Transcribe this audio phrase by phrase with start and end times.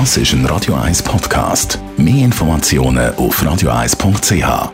[0.00, 1.78] Das ist ein Radio 1 Podcast.
[1.96, 4.72] Mehr Informationen auf radio1.ch.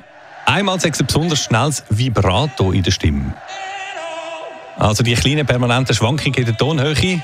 [0.47, 3.35] Einmal sagt ein besonders schnelles Vibrato in der Stimme.
[4.77, 7.21] Also die kleinen permanenten Schwankungen in der Tonhöhe.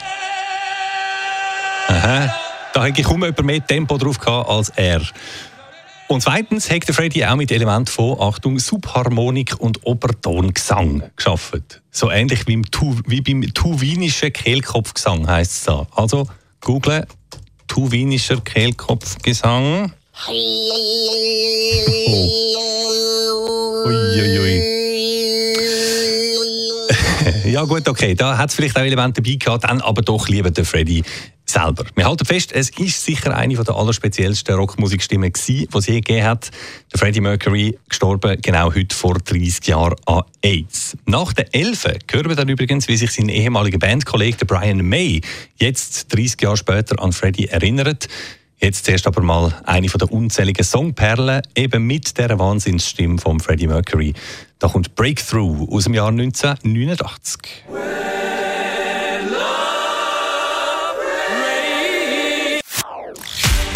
[1.88, 2.36] Aha,
[2.72, 5.02] da hätte ich kaum jemand mehr Tempo drauf gehabt als er.
[6.08, 11.64] Und zweitens hat der Freddy auch mit Elementen von, Achtung, Subharmonik und Obertongesang geschaffen.
[11.90, 15.88] So ähnlich wie, tu, wie beim tuwinischen Kehlkopfgesang heisst es da.
[15.96, 16.28] Also,
[16.62, 17.08] google
[17.70, 19.94] tuwinischer Kehlkopfgesang.
[20.28, 20.34] Oh.
[23.86, 24.62] Uiuiui.
[27.54, 30.52] ja gut, okay, da hat es vielleicht auch Elemente dabei gehabt, dann aber doch lieber
[30.52, 31.04] der Freddy
[31.50, 31.86] selber.
[31.96, 36.52] Wir halten fest, es ist sicher eine der allerspeziellsten Rockmusikstimmen die es je gegeben hat.
[36.92, 40.96] Der Freddie Mercury gestorben genau heute vor 30 Jahren an AIDS.
[41.06, 45.22] Nach der Elfen hören wir dann übrigens, wie sich sein ehemaliger Bandkollege Brian May
[45.58, 48.08] jetzt 30 Jahre später an Freddie erinnert.
[48.62, 54.14] Jetzt zuerst aber mal eine der unzähligen Songperlen, eben mit der Wahnsinnsstimme von Freddie Mercury.
[54.60, 58.09] Da kommt Breakthrough aus dem Jahr 1989.